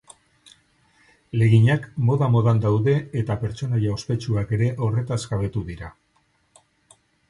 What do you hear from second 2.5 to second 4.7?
daude eta pertsonaia ospetsuak